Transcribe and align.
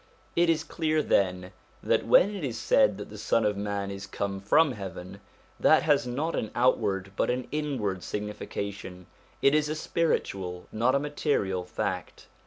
It 0.35 0.49
is 0.49 0.63
clear, 0.63 1.03
then, 1.03 1.51
that 1.83 2.07
when 2.07 2.33
it 2.33 2.43
is 2.43 2.57
said 2.57 2.97
that 2.97 3.11
the 3.11 3.19
Son 3.19 3.45
of 3.45 3.55
man 3.55 3.91
is 3.91 4.07
come 4.07 4.39
from 4.41 4.71
heaven, 4.71 5.21
this 5.59 5.83
has 5.83 6.07
not 6.07 6.35
an 6.35 6.49
outward 6.55 7.11
but 7.15 7.29
an 7.29 7.47
inward 7.51 8.01
signification; 8.01 9.05
it 9.43 9.53
is 9.53 9.69
a 9.69 9.75
spiritual, 9.75 10.65
not 10.71 10.95
a 10.95 10.99
material, 10.99 11.63
fact. 11.65 12.25